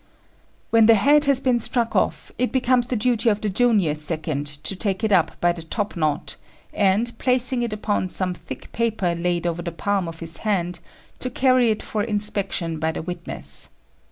When 0.71 0.87
the 0.87 0.95
head 0.95 1.25
has 1.25 1.41
been 1.41 1.59
struck 1.59 1.95
off, 1.95 2.31
it 2.39 2.51
becomes 2.51 2.87
the 2.87 2.95
duty 2.95 3.29
of 3.29 3.39
the 3.39 3.51
junior 3.51 3.93
second 3.93 4.47
to 4.63 4.75
take 4.75 5.03
it 5.03 5.11
up 5.11 5.39
by 5.39 5.51
the 5.51 5.61
top 5.61 5.95
knot, 5.95 6.37
and, 6.73 7.15
placing 7.19 7.61
it 7.61 7.71
upon 7.71 8.09
some 8.09 8.33
thick 8.33 8.71
paper 8.71 9.13
laid 9.13 9.45
over 9.45 9.61
the 9.61 9.71
palm 9.71 10.07
of 10.07 10.19
his 10.19 10.37
hand, 10.37 10.79
to 11.19 11.29
carry 11.29 11.69
it 11.69 11.83
for 11.83 12.01
inspection 12.01 12.79
by 12.79 12.91
the 12.93 13.03
witness. 13.03 13.69